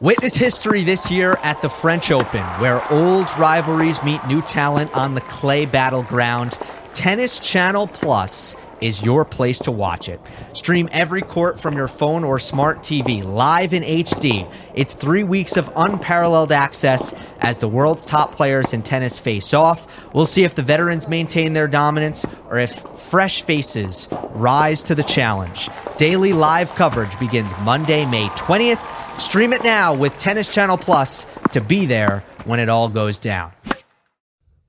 Witness 0.00 0.36
history 0.36 0.84
this 0.84 1.10
year 1.10 1.36
at 1.42 1.60
the 1.60 1.68
French 1.68 2.12
Open, 2.12 2.44
where 2.60 2.80
old 2.92 3.26
rivalries 3.36 4.00
meet 4.04 4.24
new 4.28 4.40
talent 4.42 4.96
on 4.96 5.16
the 5.16 5.20
clay 5.22 5.66
battleground. 5.66 6.56
Tennis 6.94 7.40
Channel 7.40 7.88
Plus 7.88 8.54
is 8.80 9.02
your 9.02 9.24
place 9.24 9.58
to 9.58 9.72
watch 9.72 10.08
it. 10.08 10.20
Stream 10.52 10.88
every 10.92 11.20
court 11.20 11.58
from 11.58 11.74
your 11.74 11.88
phone 11.88 12.22
or 12.22 12.38
smart 12.38 12.78
TV 12.78 13.24
live 13.24 13.72
in 13.72 13.82
HD. 13.82 14.48
It's 14.72 14.94
three 14.94 15.24
weeks 15.24 15.56
of 15.56 15.68
unparalleled 15.74 16.52
access 16.52 17.12
as 17.40 17.58
the 17.58 17.66
world's 17.66 18.04
top 18.04 18.30
players 18.30 18.72
in 18.72 18.82
tennis 18.82 19.18
face 19.18 19.52
off. 19.52 20.14
We'll 20.14 20.26
see 20.26 20.44
if 20.44 20.54
the 20.54 20.62
veterans 20.62 21.08
maintain 21.08 21.54
their 21.54 21.66
dominance 21.66 22.24
or 22.48 22.58
if 22.58 22.82
fresh 22.96 23.42
faces 23.42 24.06
rise 24.30 24.84
to 24.84 24.94
the 24.94 25.02
challenge. 25.02 25.68
Daily 25.96 26.32
live 26.32 26.72
coverage 26.76 27.18
begins 27.18 27.52
Monday, 27.64 28.06
May 28.06 28.28
20th 28.28 28.94
Stream 29.18 29.52
it 29.52 29.64
now 29.64 29.94
with 29.94 30.16
Tennis 30.18 30.48
Channel 30.48 30.78
Plus 30.78 31.26
to 31.52 31.60
be 31.60 31.86
there 31.86 32.24
when 32.44 32.60
it 32.60 32.68
all 32.68 32.88
goes 32.88 33.18
down. 33.18 33.52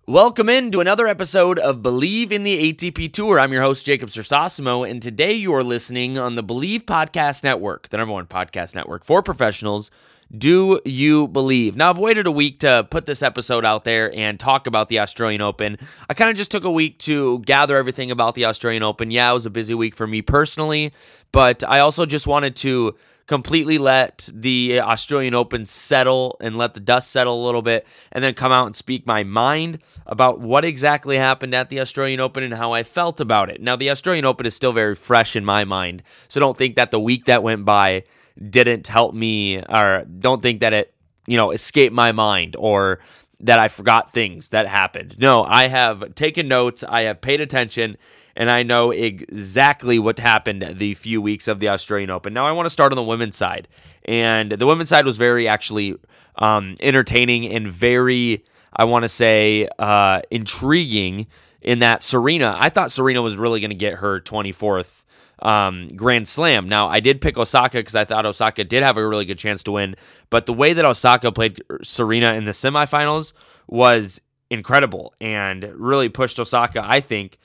Welcome 0.07 0.49
in 0.49 0.71
to 0.71 0.81
another 0.81 1.07
episode 1.07 1.59
of 1.59 1.83
Bleav 1.83 2.31
in 2.31 2.41
the 2.41 2.73
ATP 2.73 3.13
Tour. 3.13 3.39
I'm 3.39 3.53
your 3.53 3.61
host, 3.61 3.85
Jacob 3.85 4.09
Sersosimo, 4.09 4.89
and 4.89 5.03
today 5.03 5.33
you 5.33 5.53
are 5.53 5.63
listening 5.63 6.17
on 6.17 6.33
the 6.33 6.43
Bleav 6.43 6.85
Podcast 6.85 7.43
Network, 7.43 7.89
the 7.89 7.97
number 7.97 8.13
one 8.13 8.25
podcast 8.25 8.73
network 8.73 9.05
for 9.05 9.21
professionals. 9.21 9.91
Do 10.35 10.81
you 10.83 11.27
believe? 11.27 11.75
Now, 11.75 11.91
I've 11.91 11.99
waited 11.99 12.25
a 12.25 12.31
week 12.31 12.59
to 12.61 12.87
put 12.89 13.05
this 13.05 13.21
episode 13.21 13.65
out 13.65 13.83
there 13.83 14.11
and 14.15 14.39
talk 14.39 14.65
about 14.65 14.89
the 14.89 14.99
Australian 14.99 15.41
Open. 15.41 15.77
I 16.09 16.15
kind 16.15 16.31
of 16.31 16.35
just 16.35 16.49
took 16.49 16.63
a 16.63 16.71
week 16.71 16.97
to 16.99 17.37
gather 17.45 17.77
everything 17.77 18.09
about 18.09 18.33
the 18.33 18.45
Australian 18.45 18.81
Open. 18.81 19.11
Yeah, 19.11 19.29
it 19.29 19.35
was 19.35 19.45
a 19.45 19.51
busy 19.51 19.75
week 19.75 19.93
for 19.93 20.07
me 20.07 20.23
personally, 20.23 20.91
but 21.31 21.63
I 21.63 21.79
also 21.81 22.07
just 22.07 22.25
wanted 22.25 22.55
to 22.57 22.95
completely 23.29 23.77
let 23.77 24.27
the 24.33 24.79
uh, 24.79 24.85
Australian 24.87 25.35
Open 25.35 25.67
settle 25.67 26.35
and 26.41 26.57
let 26.57 26.73
the 26.73 26.79
dust 26.79 27.11
settle 27.11 27.43
a 27.43 27.45
little 27.45 27.61
bit, 27.61 27.85
and 28.11 28.23
then 28.23 28.33
come 28.33 28.51
out 28.51 28.65
and 28.65 28.75
speak 28.75 29.05
my 29.05 29.23
mind 29.23 29.77
about 30.07 30.39
what 30.39 30.65
exactly 30.65 31.15
happened 31.15 31.53
at 31.53 31.69
the 31.69 31.79
Australian 31.79 32.19
Open 32.19 32.43
and 32.43 32.55
how 32.55 32.73
I 32.73 32.81
felt 32.81 33.21
about 33.21 33.51
it. 33.51 33.61
Now, 33.61 33.75
the 33.75 33.91
Australian 33.91 34.25
Open 34.25 34.47
is 34.47 34.55
still 34.55 34.73
very 34.73 34.95
fresh 34.95 35.35
in 35.35 35.45
my 35.45 35.63
mind, 35.63 36.01
so 36.27 36.39
don't 36.39 36.57
think 36.57 36.75
that 36.75 36.89
the 36.89 36.99
week 36.99 37.25
that 37.25 37.43
went 37.43 37.65
by 37.65 38.03
didn't 38.49 38.87
help 38.87 39.13
me, 39.13 39.61
or 39.61 40.05
don't 40.05 40.41
think 40.41 40.61
that 40.61 40.73
it, 40.73 40.95
you 41.27 41.37
know, 41.37 41.51
escaped 41.51 41.93
my 41.93 42.11
mind 42.11 42.55
or 42.57 42.99
that 43.41 43.59
I 43.59 43.67
forgot 43.67 44.11
things 44.11 44.49
that 44.49 44.65
happened. 44.67 45.17
No, 45.19 45.43
I 45.43 45.67
have 45.67 46.15
taken 46.15 46.47
notes, 46.47 46.83
I 46.83 47.01
have 47.01 47.21
paid 47.21 47.41
attention, 47.41 47.95
and 48.39 48.49
I 48.49 48.63
know 48.63 48.91
exactly 48.91 49.99
what 49.99 50.17
happened 50.17 50.65
the 50.77 50.93
few 50.93 51.21
weeks 51.21 51.49
of 51.49 51.59
the 51.59 51.67
Australian 51.67 52.09
Open. 52.09 52.33
Now, 52.33 52.47
I 52.47 52.53
want 52.53 52.67
to 52.67 52.69
start 52.69 52.93
on 52.93 52.95
the 52.95 53.03
women's 53.03 53.35
side, 53.35 53.67
and 54.05 54.53
the 54.53 54.65
women's 54.65 54.87
side 54.87 55.05
was 55.05 55.17
very 55.17 55.45
actually 55.45 55.97
um, 56.37 56.75
entertaining 56.79 57.53
and 57.53 57.69
very, 57.69 58.45
I 58.73 58.85
want 58.85 59.03
to 59.03 59.09
say, 59.09 59.67
uh, 59.77 60.21
intriguing. 60.31 61.27
In 61.61 61.79
that 61.79 62.01
Serena, 62.01 62.55
I 62.57 62.69
thought 62.69 62.89
Serena 62.89 63.21
was 63.21 63.35
really 63.35 63.59
going 63.59 63.71
to 63.71 63.75
get 63.75 63.95
her 63.95 64.21
24th 64.21 65.03
um, 65.41 65.89
Grand 65.89 66.25
Slam. 66.25 66.69
Now, 66.69 66.87
I 66.87 67.01
did 67.01 67.19
pick 67.19 67.37
Osaka 67.37 67.79
because 67.79 67.97
I 67.97 68.05
thought 68.05 68.25
Osaka 68.25 68.63
did 68.63 68.81
have 68.81 68.95
a 68.95 69.05
really 69.05 69.25
good 69.25 69.37
chance 69.37 69.63
to 69.63 69.73
win, 69.73 69.95
but 70.29 70.45
the 70.45 70.53
way 70.53 70.71
that 70.71 70.85
Osaka 70.85 71.33
played 71.33 71.61
Serena 71.83 72.35
in 72.35 72.45
the 72.45 72.51
semifinals 72.51 73.33
was 73.67 74.21
incredible 74.49 75.13
and 75.19 75.63
really 75.75 76.07
pushed 76.07 76.39
Osaka, 76.39 76.81
I 76.81 77.01
think, 77.01 77.37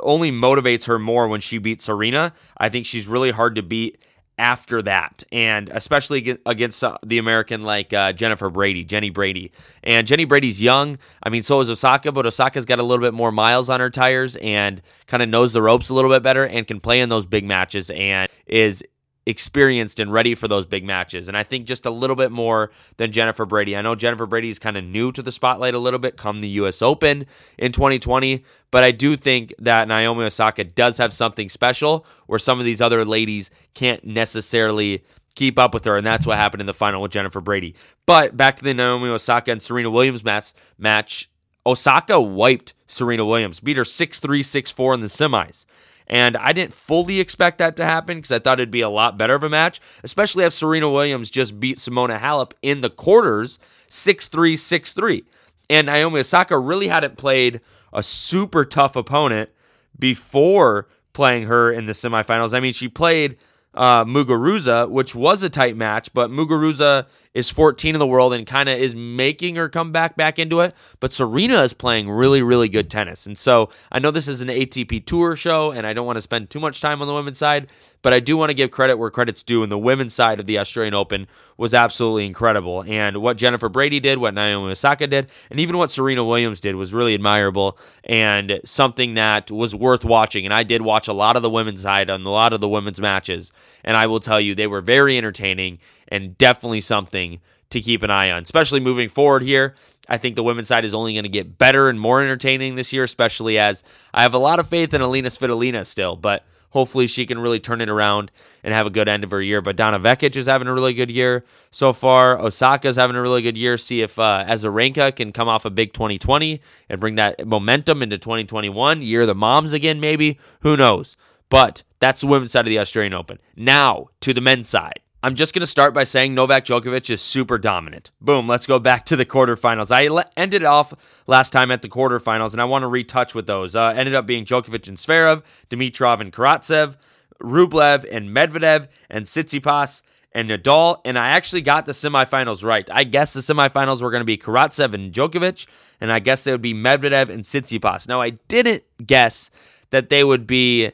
only 0.00 0.30
motivates 0.30 0.84
her 0.84 0.98
more 0.98 1.28
when 1.28 1.40
she 1.40 1.58
beats 1.58 1.84
Serena. 1.84 2.32
I 2.56 2.68
think 2.68 2.86
she's 2.86 3.08
really 3.08 3.30
hard 3.30 3.54
to 3.56 3.62
beat 3.62 3.98
after 4.40 4.80
that, 4.80 5.22
and 5.30 5.68
especially 5.68 6.38
against 6.46 6.82
uh, 6.82 6.96
the 7.04 7.18
American 7.18 7.62
like 7.62 7.92
uh, 7.92 8.12
Jennifer 8.14 8.48
Brady, 8.48 8.84
Jenny 8.84 9.10
Brady. 9.10 9.52
And 9.84 10.06
Jenny 10.06 10.24
Brady's 10.24 10.62
young. 10.62 10.98
I 11.22 11.28
mean, 11.28 11.42
so 11.42 11.60
is 11.60 11.68
Osaka, 11.68 12.10
but 12.10 12.24
Osaka's 12.24 12.64
got 12.64 12.78
a 12.78 12.82
little 12.82 13.04
bit 13.04 13.12
more 13.12 13.30
miles 13.30 13.68
on 13.68 13.80
her 13.80 13.90
tires 13.90 14.36
and 14.36 14.80
kind 15.06 15.22
of 15.22 15.28
knows 15.28 15.52
the 15.52 15.60
ropes 15.60 15.90
a 15.90 15.94
little 15.94 16.10
bit 16.10 16.22
better 16.22 16.46
and 16.46 16.66
can 16.66 16.80
play 16.80 17.00
in 17.00 17.10
those 17.10 17.26
big 17.26 17.44
matches 17.44 17.90
and 17.90 18.30
is 18.46 18.82
experienced 19.26 20.00
and 20.00 20.12
ready 20.12 20.34
for 20.34 20.48
those 20.48 20.66
big 20.66 20.84
matches. 20.84 21.28
And 21.28 21.36
I 21.36 21.42
think 21.42 21.66
just 21.66 21.86
a 21.86 21.90
little 21.90 22.16
bit 22.16 22.32
more 22.32 22.70
than 22.96 23.12
Jennifer 23.12 23.44
Brady. 23.44 23.76
I 23.76 23.82
know 23.82 23.94
Jennifer 23.94 24.26
Brady 24.26 24.48
is 24.48 24.58
kind 24.58 24.76
of 24.76 24.84
new 24.84 25.12
to 25.12 25.22
the 25.22 25.32
spotlight 25.32 25.74
a 25.74 25.78
little 25.78 25.98
bit 25.98 26.16
come 26.16 26.40
the 26.40 26.48
US 26.48 26.82
Open 26.82 27.26
in 27.58 27.72
2020, 27.72 28.42
but 28.70 28.82
I 28.82 28.90
do 28.90 29.16
think 29.16 29.54
that 29.58 29.88
Naomi 29.88 30.24
Osaka 30.24 30.64
does 30.64 30.98
have 30.98 31.12
something 31.12 31.48
special 31.48 32.06
where 32.26 32.38
some 32.38 32.58
of 32.58 32.64
these 32.64 32.80
other 32.80 33.04
ladies 33.04 33.50
can't 33.74 34.04
necessarily 34.04 35.04
keep 35.34 35.58
up 35.58 35.74
with 35.74 35.84
her, 35.84 35.96
and 35.96 36.06
that's 36.06 36.26
what 36.26 36.36
happened 36.38 36.60
in 36.60 36.66
the 36.66 36.74
final 36.74 37.00
with 37.00 37.12
Jennifer 37.12 37.40
Brady. 37.40 37.74
But 38.06 38.36
back 38.36 38.56
to 38.56 38.64
the 38.64 38.74
Naomi 38.74 39.08
Osaka 39.08 39.52
and 39.52 39.62
Serena 39.62 39.90
Williams 39.90 40.24
match, 40.24 40.52
match 40.78 41.30
Osaka 41.64 42.20
wiped 42.20 42.74
Serena 42.86 43.24
Williams, 43.24 43.60
beat 43.60 43.76
her 43.76 43.84
6 43.84 44.18
3, 44.18 44.42
6 44.42 44.70
4 44.70 44.94
in 44.94 45.00
the 45.00 45.06
semis. 45.06 45.64
And 46.10 46.36
I 46.36 46.52
didn't 46.52 46.74
fully 46.74 47.20
expect 47.20 47.58
that 47.58 47.76
to 47.76 47.84
happen 47.84 48.18
because 48.18 48.32
I 48.32 48.40
thought 48.40 48.58
it'd 48.58 48.70
be 48.70 48.80
a 48.80 48.88
lot 48.88 49.16
better 49.16 49.36
of 49.36 49.44
a 49.44 49.48
match, 49.48 49.80
especially 50.02 50.44
if 50.44 50.52
Serena 50.52 50.90
Williams 50.90 51.30
just 51.30 51.60
beat 51.60 51.78
Simona 51.78 52.18
Halep 52.18 52.52
in 52.62 52.80
the 52.80 52.90
quarters 52.90 53.60
6 53.88 54.26
3 54.26 54.56
6 54.56 54.92
3. 54.92 55.24
And 55.70 55.86
Naomi 55.86 56.18
Osaka 56.18 56.58
really 56.58 56.88
hadn't 56.88 57.16
played 57.16 57.60
a 57.92 58.02
super 58.02 58.64
tough 58.64 58.96
opponent 58.96 59.52
before 59.96 60.88
playing 61.12 61.44
her 61.44 61.72
in 61.72 61.86
the 61.86 61.92
semifinals. 61.92 62.54
I 62.54 62.60
mean, 62.60 62.72
she 62.72 62.88
played 62.88 63.36
uh, 63.74 64.04
Muguruza, 64.04 64.88
which 64.88 65.14
was 65.14 65.42
a 65.42 65.50
tight 65.50 65.76
match, 65.76 66.12
but 66.12 66.30
Muguruza 66.30 67.06
is 67.32 67.48
14 67.48 67.94
in 67.94 67.98
the 68.00 68.06
world 68.06 68.32
and 68.32 68.46
kind 68.46 68.68
of 68.68 68.78
is 68.78 68.94
making 68.94 69.54
her 69.54 69.68
come 69.68 69.92
back 69.92 70.16
back 70.16 70.38
into 70.38 70.60
it. 70.60 70.74
But 70.98 71.12
Serena 71.12 71.62
is 71.62 71.72
playing 71.72 72.10
really, 72.10 72.42
really 72.42 72.68
good 72.68 72.90
tennis. 72.90 73.26
And 73.26 73.38
so 73.38 73.70
I 73.92 74.00
know 74.00 74.10
this 74.10 74.26
is 74.26 74.40
an 74.40 74.48
ATP 74.48 75.06
Tour 75.06 75.36
show, 75.36 75.70
and 75.70 75.86
I 75.86 75.92
don't 75.92 76.06
want 76.06 76.16
to 76.16 76.22
spend 76.22 76.50
too 76.50 76.60
much 76.60 76.80
time 76.80 77.00
on 77.00 77.06
the 77.06 77.14
women's 77.14 77.38
side, 77.38 77.68
but 78.02 78.12
I 78.12 78.20
do 78.20 78.36
want 78.36 78.50
to 78.50 78.54
give 78.54 78.70
credit 78.70 78.96
where 78.96 79.10
credit's 79.10 79.42
due. 79.42 79.62
And 79.62 79.70
the 79.70 79.78
women's 79.78 80.14
side 80.14 80.40
of 80.40 80.46
the 80.46 80.58
Australian 80.58 80.94
Open 80.94 81.26
was 81.56 81.74
absolutely 81.74 82.26
incredible. 82.26 82.84
And 82.86 83.18
what 83.18 83.36
Jennifer 83.36 83.68
Brady 83.68 84.00
did, 84.00 84.18
what 84.18 84.34
Naomi 84.34 84.70
Osaka 84.70 85.06
did, 85.06 85.30
and 85.50 85.60
even 85.60 85.76
what 85.76 85.90
Serena 85.90 86.24
Williams 86.24 86.60
did 86.60 86.76
was 86.76 86.94
really 86.94 87.14
admirable 87.14 87.78
and 88.04 88.60
something 88.64 89.14
that 89.14 89.50
was 89.50 89.74
worth 89.74 90.04
watching. 90.04 90.44
And 90.44 90.54
I 90.54 90.62
did 90.62 90.82
watch 90.82 91.08
a 91.08 91.12
lot 91.12 91.36
of 91.36 91.42
the 91.42 91.50
women's 91.50 91.82
side 91.82 92.10
on 92.10 92.22
a 92.22 92.30
lot 92.30 92.52
of 92.52 92.60
the 92.60 92.68
women's 92.68 93.00
matches. 93.00 93.52
And 93.84 93.96
I 93.96 94.06
will 94.06 94.20
tell 94.20 94.40
you, 94.40 94.54
they 94.54 94.66
were 94.66 94.80
very 94.80 95.18
entertaining 95.18 95.78
and 96.08 96.36
definitely 96.38 96.80
something 96.80 97.40
to 97.70 97.80
keep 97.80 98.02
an 98.02 98.10
eye 98.10 98.30
on, 98.30 98.42
especially 98.42 98.80
moving 98.80 99.08
forward 99.08 99.42
here. 99.42 99.74
I 100.08 100.18
think 100.18 100.34
the 100.34 100.42
women's 100.42 100.66
side 100.66 100.84
is 100.84 100.92
only 100.92 101.12
going 101.12 101.22
to 101.22 101.28
get 101.28 101.56
better 101.56 101.88
and 101.88 102.00
more 102.00 102.20
entertaining 102.20 102.74
this 102.74 102.92
year, 102.92 103.04
especially 103.04 103.58
as 103.58 103.84
I 104.12 104.22
have 104.22 104.34
a 104.34 104.38
lot 104.38 104.58
of 104.58 104.68
faith 104.68 104.92
in 104.92 105.00
Alina 105.00 105.28
Svitolina 105.28 105.86
still, 105.86 106.16
but 106.16 106.44
hopefully 106.70 107.06
she 107.06 107.26
can 107.26 107.38
really 107.38 107.60
turn 107.60 107.80
it 107.80 107.88
around 107.88 108.30
and 108.64 108.74
have 108.74 108.86
a 108.86 108.90
good 108.90 109.08
end 109.08 109.22
of 109.24 109.30
her 109.30 109.42
year. 109.42 109.60
But 109.60 109.76
Donna 109.76 110.00
Vekic 110.00 110.36
is 110.36 110.46
having 110.46 110.68
a 110.68 110.74
really 110.74 110.94
good 110.94 111.10
year 111.10 111.44
so 111.70 111.92
far. 111.92 112.36
Osaka's 112.36 112.96
having 112.96 113.16
a 113.16 113.22
really 113.22 113.42
good 113.42 113.56
year. 113.56 113.78
See 113.78 114.00
if 114.00 114.18
uh, 114.18 114.44
Azarenka 114.48 115.14
can 115.14 115.32
come 115.32 115.48
off 115.48 115.64
a 115.64 115.70
big 115.70 115.92
2020 115.92 116.60
and 116.88 117.00
bring 117.00 117.16
that 117.16 117.46
momentum 117.46 118.02
into 118.02 118.18
2021. 118.18 119.02
Year 119.02 119.22
of 119.22 119.26
the 119.26 119.34
moms 119.34 119.72
again, 119.72 120.00
maybe. 120.00 120.38
Who 120.60 120.76
knows? 120.76 121.16
But 121.48 121.82
that's 121.98 122.20
the 122.22 122.28
women's 122.28 122.52
side 122.52 122.66
of 122.66 122.70
the 122.70 122.78
Australian 122.78 123.14
Open. 123.14 123.38
Now 123.56 124.08
to 124.20 124.32
the 124.32 124.40
men's 124.40 124.68
side. 124.68 125.00
I'm 125.22 125.34
just 125.34 125.52
going 125.52 125.60
to 125.60 125.66
start 125.66 125.92
by 125.92 126.04
saying 126.04 126.34
Novak 126.34 126.64
Djokovic 126.64 127.10
is 127.10 127.20
super 127.20 127.58
dominant. 127.58 128.10
Boom, 128.22 128.48
let's 128.48 128.66
go 128.66 128.78
back 128.78 129.04
to 129.06 129.16
the 129.16 129.26
quarterfinals. 129.26 129.94
I 129.94 130.08
le- 130.08 130.30
ended 130.34 130.64
off 130.64 130.94
last 131.26 131.50
time 131.50 131.70
at 131.70 131.82
the 131.82 131.90
quarterfinals, 131.90 132.52
and 132.52 132.60
I 132.60 132.64
want 132.64 132.84
to 132.84 132.86
retouch 132.86 133.34
with 133.34 133.46
those. 133.46 133.76
Uh, 133.76 133.88
ended 133.88 134.14
up 134.14 134.24
being 134.24 134.46
Djokovic 134.46 134.88
and 134.88 134.96
Zverev, 134.96 135.42
Dimitrov 135.68 136.22
and 136.22 136.32
Karatsev, 136.32 136.96
Rublev 137.38 138.06
and 138.10 138.34
Medvedev, 138.34 138.88
and 139.10 139.26
Tsitsipas 139.26 140.00
and 140.32 140.48
Nadal. 140.48 141.02
And 141.04 141.18
I 141.18 141.28
actually 141.28 141.62
got 141.62 141.84
the 141.84 141.92
semifinals 141.92 142.64
right. 142.64 142.88
I 142.90 143.04
guess 143.04 143.34
the 143.34 143.40
semifinals 143.40 144.00
were 144.00 144.10
going 144.10 144.22
to 144.22 144.24
be 144.24 144.38
Karatsev 144.38 144.94
and 144.94 145.12
Djokovic, 145.12 145.66
and 146.00 146.10
I 146.10 146.20
guess 146.20 146.44
they 146.44 146.52
would 146.52 146.62
be 146.62 146.72
Medvedev 146.72 147.28
and 147.28 147.44
Tsitsipas. 147.44 148.08
Now, 148.08 148.22
I 148.22 148.30
didn't 148.30 148.84
guess 149.04 149.50
that 149.90 150.08
they 150.08 150.24
would 150.24 150.46
be 150.46 150.92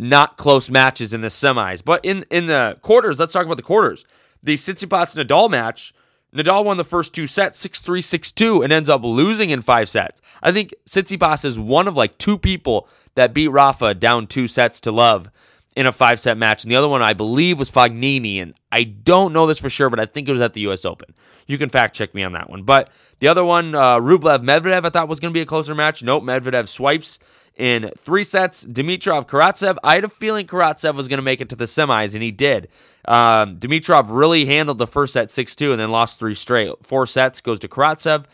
not 0.00 0.36
close 0.36 0.70
matches 0.70 1.12
in 1.12 1.20
the 1.20 1.28
semis. 1.28 1.84
But 1.84 2.04
in, 2.04 2.24
in 2.30 2.46
the 2.46 2.78
quarters, 2.80 3.18
let's 3.18 3.32
talk 3.32 3.44
about 3.44 3.58
the 3.58 3.62
quarters. 3.62 4.04
The 4.42 4.54
Tsitsipas 4.54 5.14
Nadal 5.22 5.50
match, 5.50 5.92
Nadal 6.34 6.64
won 6.64 6.78
the 6.78 6.84
first 6.84 7.14
two 7.14 7.26
sets 7.26 7.58
6 7.60 7.82
3 7.82 8.00
6 8.00 8.32
2 8.32 8.62
and 8.62 8.72
ends 8.72 8.88
up 8.88 9.02
losing 9.04 9.50
in 9.50 9.60
five 9.60 9.88
sets. 9.88 10.22
I 10.42 10.52
think 10.52 10.74
Tsitsipas 10.88 11.44
is 11.44 11.58
one 11.60 11.86
of 11.86 11.96
like 11.96 12.16
two 12.18 12.38
people 12.38 12.88
that 13.14 13.34
beat 13.34 13.48
Rafa 13.48 13.94
down 13.94 14.26
two 14.26 14.48
sets 14.48 14.80
to 14.80 14.92
love 14.92 15.30
in 15.76 15.86
a 15.86 15.92
five 15.92 16.18
set 16.18 16.38
match. 16.38 16.64
And 16.64 16.70
the 16.70 16.76
other 16.76 16.88
one, 16.88 17.02
I 17.02 17.12
believe, 17.12 17.58
was 17.58 17.70
Fognini. 17.70 18.40
And 18.40 18.54
I 18.72 18.84
don't 18.84 19.32
know 19.32 19.46
this 19.46 19.58
for 19.58 19.68
sure, 19.68 19.90
but 19.90 20.00
I 20.00 20.06
think 20.06 20.28
it 20.28 20.32
was 20.32 20.40
at 20.40 20.54
the 20.54 20.62
US 20.68 20.84
Open. 20.84 21.14
You 21.46 21.58
can 21.58 21.68
fact 21.68 21.96
check 21.96 22.14
me 22.14 22.22
on 22.22 22.32
that 22.32 22.48
one. 22.48 22.62
But 22.62 22.90
the 23.18 23.28
other 23.28 23.44
one, 23.44 23.74
uh, 23.74 23.98
Rublev 23.98 24.42
Medvedev, 24.42 24.84
I 24.84 24.90
thought 24.90 25.08
was 25.08 25.20
going 25.20 25.32
to 25.32 25.36
be 25.36 25.42
a 25.42 25.46
closer 25.46 25.74
match. 25.74 26.02
Nope, 26.02 26.22
Medvedev 26.22 26.68
swipes 26.68 27.18
in 27.60 27.90
three 27.98 28.24
sets. 28.24 28.64
Dimitrov 28.64 29.28
Karatsev. 29.28 29.76
I 29.84 29.96
had 29.96 30.04
a 30.04 30.08
feeling 30.08 30.46
Karatsev 30.46 30.94
was 30.94 31.08
going 31.08 31.18
to 31.18 31.22
make 31.22 31.42
it 31.42 31.50
to 31.50 31.56
the 31.56 31.66
semis, 31.66 32.14
and 32.14 32.22
he 32.22 32.30
did. 32.30 32.68
Um, 33.04 33.58
Dimitrov 33.58 34.06
really 34.08 34.46
handled 34.46 34.78
the 34.78 34.86
first 34.86 35.12
set 35.12 35.30
6 35.30 35.54
2 35.56 35.72
and 35.72 35.80
then 35.80 35.90
lost 35.90 36.18
three 36.18 36.34
straight. 36.34 36.72
Four 36.82 37.06
sets 37.06 37.40
goes 37.40 37.58
to 37.60 37.68
Karatsev, 37.68 38.24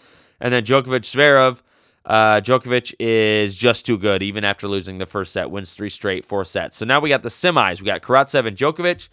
and 0.40 0.54
then 0.54 0.64
Djokovic 0.64 1.02
Zverev. 1.02 1.60
Uh, 2.04 2.40
Djokovic 2.40 2.94
is 3.00 3.56
just 3.56 3.84
too 3.84 3.98
good, 3.98 4.22
even 4.22 4.44
after 4.44 4.68
losing 4.68 4.98
the 4.98 5.06
first 5.06 5.32
set, 5.32 5.50
wins 5.50 5.74
three 5.74 5.90
straight, 5.90 6.24
four 6.24 6.44
sets. 6.44 6.76
So 6.76 6.84
now 6.84 7.00
we 7.00 7.08
got 7.08 7.22
the 7.22 7.28
semis. 7.28 7.80
We 7.80 7.86
got 7.86 8.02
Karatsev 8.02 8.46
and 8.46 8.56
Djokovic 8.56 9.08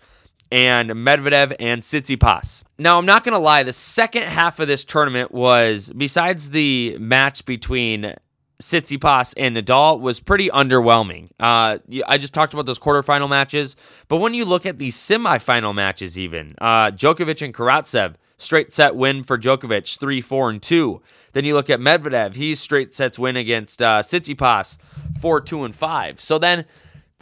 and 0.52 0.92
Medvedev 0.92 1.56
and 1.60 1.82
Tsitsipas. 1.82 2.64
Now, 2.78 3.00
I'm 3.00 3.08
not 3.08 3.24
going 3.24 3.34
to 3.34 3.40
lie, 3.40 3.64
the 3.64 3.74
second 3.74 4.24
half 4.24 4.60
of 4.60 4.68
this 4.68 4.86
tournament 4.86 5.32
was, 5.32 5.92
besides 5.98 6.52
the 6.52 6.96
match 7.00 7.46
between 7.46 8.14
Tsitsipas 8.62 9.34
and 9.38 9.58
Nadal, 9.58 10.00
was 10.00 10.20
pretty 10.20 10.50
underwhelming. 10.50 11.30
Uh, 11.40 11.80
I 12.08 12.18
just 12.18 12.34
talked 12.34 12.54
about 12.54 12.66
those 12.66 12.80
quarterfinal 12.80 13.30
matches, 13.30 13.76
but 14.08 14.18
when 14.18 14.34
you 14.34 14.46
look 14.46 14.66
at 14.66 14.80
the 14.80 14.90
semifinal 14.90 15.74
matches, 15.74 16.18
even 16.18 16.56
uh, 16.60 16.92
Djokovic 16.92 17.42
and 17.44 17.54
Karatsev, 17.54 18.16
straight 18.38 18.72
set 18.72 18.96
win 18.96 19.24
for 19.24 19.38
Djokovic, 19.38 19.98
3 19.98 20.22
4 20.22 20.50
and 20.50 20.62
2. 20.62 21.02
Then 21.34 21.46
you 21.46 21.56
look 21.56 21.70
at 21.70 21.80
Medvedev, 21.80 22.36
he's 22.36 22.60
straight 22.60 22.94
sets 22.94 23.18
win 23.18 23.36
against 23.36 23.82
uh, 23.82 24.04
4 24.04 25.42
2 25.42 25.64
and 25.64 25.76
5. 25.76 26.22
So 26.22 26.38
then 26.38 26.66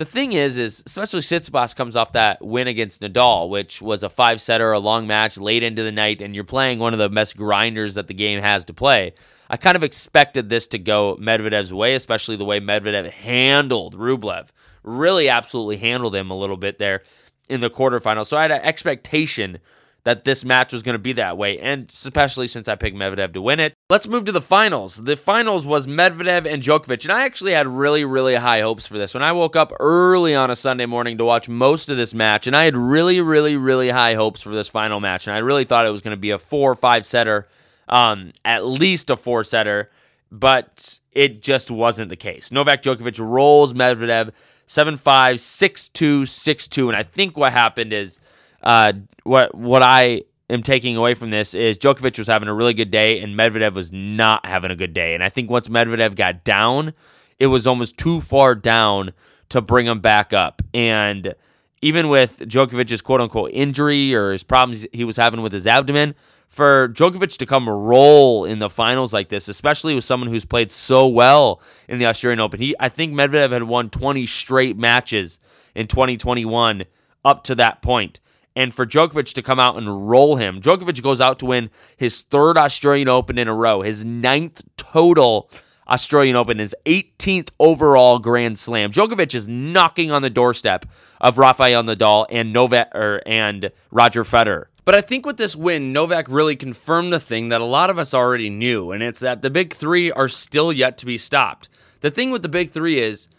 the 0.02 0.06
thing 0.06 0.34
is, 0.34 0.58
is 0.58 0.82
especially 0.88 1.20
Tsitsipas 1.20 1.76
comes 1.76 1.96
off 1.96 2.14
that 2.14 2.44
win 2.44 2.68
against 2.68 3.02
Nadal, 3.02 3.50
which 3.50 3.84
was 3.84 4.02
a 4.02 4.10
five 4.10 4.42
setter, 4.42 4.72
a 4.72 4.80
long 4.80 5.06
match 5.06 5.38
late 5.38 5.62
into 5.62 5.84
the 5.84 5.92
night, 5.92 6.24
and 6.24 6.34
you're 6.34 6.44
playing 6.44 6.80
one 6.80 6.92
of 6.92 6.98
the 6.98 7.08
best 7.08 7.38
grinders 7.38 7.94
that 7.94 8.08
the 8.08 8.16
game 8.16 8.42
has 8.42 8.66
to 8.66 8.74
play. 8.74 9.14
I 9.48 9.58
kind 9.58 9.76
of 9.76 9.84
expected 9.84 10.50
this 10.50 10.66
to 10.68 10.80
go 10.80 11.18
Medvedev's 11.22 11.72
way, 11.72 11.94
especially 11.94 12.36
the 12.36 12.46
way 12.46 12.60
Medvedev 12.60 13.12
handled 13.12 13.96
Rublev. 13.96 14.50
Really, 14.82 15.30
absolutely 15.30 15.78
handled 15.78 16.16
him 16.16 16.32
a 16.32 16.36
little 16.36 16.58
bit 16.58 16.80
there 16.80 17.04
in 17.48 17.60
the 17.60 17.70
quarterfinal. 17.70 18.26
So 18.26 18.38
I 18.38 18.42
had 18.42 18.52
an 18.52 18.62
expectation 18.62 19.60
that 20.04 20.24
this 20.24 20.44
match 20.44 20.74
was 20.74 20.82
going 20.82 20.96
to 20.96 21.00
be 21.00 21.14
that 21.14 21.38
way, 21.38 21.60
and 21.60 21.88
especially 21.90 22.48
since 22.48 22.68
I 22.68 22.74
picked 22.74 22.98
Medvedev 22.98 23.34
to 23.34 23.42
win 23.44 23.60
it. 23.60 23.76
Let's 23.92 24.08
move 24.08 24.24
to 24.24 24.32
the 24.32 24.40
finals. 24.40 24.96
The 24.96 25.18
finals 25.18 25.66
was 25.66 25.86
Medvedev 25.86 26.50
and 26.50 26.64
Djokovic, 26.64 27.04
and 27.04 27.12
I 27.12 27.26
actually 27.26 27.52
had 27.52 27.68
really, 27.68 28.06
really 28.06 28.36
high 28.36 28.62
hopes 28.62 28.88
for 28.88 28.98
this. 28.98 29.14
When 29.14 29.22
I 29.22 29.34
woke 29.34 29.58
up 29.58 29.74
early 29.82 30.34
on 30.34 30.50
a 30.50 30.56
Sunday 30.56 30.86
morning 30.86 31.18
to 31.18 31.26
watch 31.26 31.50
most 31.50 31.90
of 31.90 31.98
this 31.98 32.14
match, 32.14 32.48
and 32.48 32.56
I 32.56 32.64
had 32.64 32.78
really, 32.78 33.20
really, 33.20 33.58
really 33.58 33.90
high 33.90 34.14
hopes 34.14 34.42
for 34.42 34.56
this 34.56 34.70
final 34.70 35.02
match, 35.02 35.28
and 35.28 35.36
I 35.36 35.40
really 35.40 35.66
thought 35.66 35.86
it 35.86 35.90
was 35.90 36.02
going 36.02 36.16
to 36.16 36.22
be 36.22 36.30
a 36.30 36.40
four 36.40 36.72
or 36.72 36.76
five 36.76 37.06
setter, 37.06 37.50
um, 37.90 38.32
at 38.46 38.66
least 38.66 39.10
a 39.10 39.18
four 39.18 39.44
setter, 39.44 39.92
but 40.32 41.02
it 41.12 41.42
just 41.42 41.70
wasn't 41.70 42.08
the 42.08 42.16
case. 42.16 42.50
Novak 42.50 42.84
Djokovic 42.84 43.20
rolls 43.20 43.74
Medvedev 43.74 44.32
7 44.68 44.96
5, 44.96 45.38
6 45.38 45.88
2, 45.90 46.26
6 46.26 46.68
2, 46.70 46.88
and 46.88 46.98
I 46.98 47.04
think 47.04 47.36
what 47.36 47.52
happened 47.52 47.92
is 47.92 48.20
uh, 48.64 48.94
what 49.24 49.54
what 49.54 49.84
I 49.84 50.22
am 50.52 50.64
taking 50.64 50.98
away 50.98 51.14
from 51.14 51.32
this 51.32 51.54
is 51.54 51.78
Djokovic 51.78 52.18
was 52.18 52.28
having 52.28 52.50
a 52.50 52.54
really 52.54 52.74
good 52.74 52.92
day 52.92 53.22
and 53.22 53.38
Medvedev 53.38 53.74
was 53.74 53.92
not 53.92 54.46
having 54.46 54.72
a 54.72 54.76
good 54.76 54.94
day. 54.94 55.14
And 55.16 55.24
I 55.24 55.30
think 55.30 55.50
once 55.50 55.68
Medvedev 55.68 56.16
got 56.16 56.44
down, 56.44 56.94
it 57.40 57.48
was 57.48 57.66
almost 57.66 57.98
too 57.98 58.22
far 58.22 58.56
down 58.56 59.14
to 59.50 59.62
bring 59.62 59.88
him 59.88 60.00
back 60.00 60.34
up. 60.34 60.62
And 60.74 61.36
even 61.82 62.10
with 62.10 62.40
Djokovic's 62.40 63.02
quote 63.02 63.22
unquote 63.22 63.52
injury 63.54 64.14
or 64.14 64.32
his 64.32 64.44
problems 64.44 64.86
he 64.94 65.04
was 65.04 65.18
having 65.18 65.42
with 65.42 65.52
his 65.52 65.66
abdomen, 65.66 66.16
for 66.48 66.90
Djokovic 66.90 67.38
to 67.38 67.46
come 67.46 67.70
roll 67.70 68.44
in 68.44 68.60
the 68.60 68.70
finals 68.70 69.14
like 69.14 69.30
this, 69.30 69.48
especially 69.48 69.96
with 69.96 70.04
someone 70.04 70.30
who's 70.30 70.44
played 70.44 70.70
so 70.70 71.08
well 71.08 71.62
in 71.88 71.98
the 71.98 72.06
Australian 72.06 72.42
Open. 72.42 72.60
He 72.60 72.76
I 72.78 72.90
think 72.90 73.14
Medvedev 73.14 73.52
had 73.52 73.64
won 73.64 73.90
20 73.90 74.26
straight 74.26 74.78
matches 74.78 75.40
in 75.74 75.88
2021 75.88 76.84
up 77.24 77.46
to 77.46 77.56
that 77.56 77.82
point 77.82 78.20
and 78.56 78.74
for 78.74 78.86
Djokovic 78.86 79.34
to 79.34 79.42
come 79.42 79.60
out 79.60 79.78
and 79.78 80.10
roll 80.10 80.36
him. 80.36 80.62
Djokovic 80.62 81.02
goes 81.02 81.22
out 81.22 81.40
to 81.40 81.46
win 81.46 81.70
his 81.98 82.22
third 82.22 82.58
Australian 82.58 83.08
Open 83.08 83.38
in 83.38 83.48
a 83.48 83.54
row, 83.54 83.82
his 83.82 84.04
ninth 84.04 84.64
total 84.78 85.50
Australian 85.88 86.36
Open, 86.36 86.60
his 86.60 86.76
18th 86.86 87.50
overall 87.60 88.20
Grand 88.20 88.58
Slam. 88.58 88.92
Djokovic 88.92 89.36
is 89.36 89.48
knocking 89.48 90.12
on 90.12 90.22
the 90.22 90.30
doorstep 90.30 90.86
of 91.20 91.38
Rafael 91.38 91.84
Nadal 91.84 92.26
and 92.30 92.54
Novak 92.54 92.94
er, 92.96 93.22
and 93.26 93.72
Roger 93.92 94.24
Federer. 94.24 94.66
But 94.84 94.96
I 94.96 95.02
think 95.02 95.26
with 95.26 95.38
this 95.38 95.56
win, 95.56 95.94
Novak 95.94 96.26
really 96.28 96.56
confirmed 96.56 97.14
the 97.14 97.20
thing 97.20 97.50
that 97.50 97.62
a 97.62 97.66
lot 97.66 97.90
of 97.90 98.00
us 98.00 98.14
already 98.14 98.50
knew, 98.50 98.92
and 98.92 99.04
it's 99.04 99.20
that 99.20 99.42
the 99.42 99.50
big 99.50 99.74
three 99.74 100.12
are 100.12 100.28
still 100.28 100.74
yet 100.74 100.98
to 101.00 101.06
be 101.06 101.18
stopped. 101.18 101.70
The 102.00 102.10
thing 102.10 102.32
with 102.32 102.42
the 102.42 102.50
big 102.50 102.72
three 102.72 103.00
is 103.00 103.30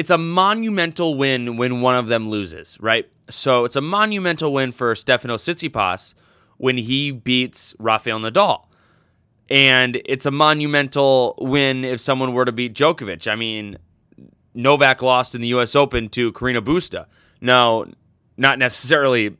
it's 0.00 0.08
a 0.08 0.16
monumental 0.16 1.14
win 1.14 1.58
when 1.58 1.82
one 1.82 1.94
of 1.94 2.06
them 2.06 2.30
loses, 2.30 2.78
right? 2.80 3.06
So 3.28 3.66
it's 3.66 3.76
a 3.76 3.82
monumental 3.82 4.50
win 4.50 4.72
for 4.72 4.94
Stefano 4.94 5.36
Tsitsipas 5.36 6.14
when 6.56 6.78
he 6.78 7.10
beats 7.10 7.74
Rafael 7.78 8.18
Nadal. 8.18 8.64
And 9.50 10.00
it's 10.06 10.24
a 10.24 10.30
monumental 10.30 11.34
win 11.38 11.84
if 11.84 12.00
someone 12.00 12.32
were 12.32 12.46
to 12.46 12.52
beat 12.52 12.72
Djokovic. 12.72 13.30
I 13.30 13.34
mean, 13.34 13.76
Novak 14.54 15.02
lost 15.02 15.34
in 15.34 15.42
the 15.42 15.48
US 15.48 15.76
Open 15.76 16.08
to 16.08 16.32
Carreño 16.32 16.60
Busta. 16.60 17.04
Now, 17.42 17.84
not 18.38 18.58
necessarily 18.58 19.36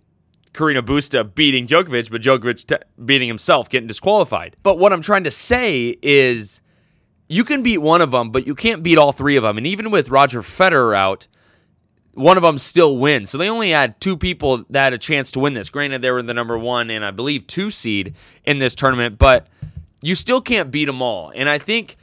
Carreño 0.52 0.82
Busta 0.82 1.24
beating 1.34 1.66
Djokovic, 1.66 2.10
but 2.10 2.20
Djokovic 2.20 2.66
t- 2.66 2.84
beating 3.02 3.28
himself, 3.28 3.70
getting 3.70 3.88
disqualified. 3.88 4.56
But 4.62 4.78
what 4.78 4.92
I'm 4.92 5.00
trying 5.00 5.24
to 5.24 5.30
say 5.30 5.96
is 6.02 6.60
you 7.30 7.44
can 7.44 7.62
beat 7.62 7.78
one 7.78 8.00
of 8.00 8.10
them, 8.10 8.30
but 8.32 8.44
you 8.44 8.56
can't 8.56 8.82
beat 8.82 8.98
all 8.98 9.12
three 9.12 9.36
of 9.36 9.44
them. 9.44 9.56
And 9.56 9.64
even 9.64 9.92
with 9.92 10.10
Roger 10.10 10.42
Federer 10.42 10.96
out, 10.96 11.28
one 12.12 12.36
of 12.36 12.42
them 12.42 12.58
still 12.58 12.98
wins. 12.98 13.30
So 13.30 13.38
they 13.38 13.48
only 13.48 13.70
had 13.70 14.00
two 14.00 14.16
people 14.16 14.64
that 14.68 14.82
had 14.82 14.92
a 14.94 14.98
chance 14.98 15.30
to 15.30 15.38
win 15.38 15.54
this. 15.54 15.70
Granted, 15.70 16.02
they 16.02 16.10
were 16.10 16.22
the 16.22 16.34
number 16.34 16.58
one 16.58 16.90
and 16.90 17.04
I 17.04 17.12
believe 17.12 17.46
two 17.46 17.70
seed 17.70 18.16
in 18.44 18.58
this 18.58 18.74
tournament, 18.74 19.16
but 19.16 19.46
you 20.02 20.16
still 20.16 20.40
can't 20.40 20.72
beat 20.72 20.86
them 20.86 21.00
all. 21.00 21.30
And 21.32 21.48
I 21.48 21.58
think 21.58 21.96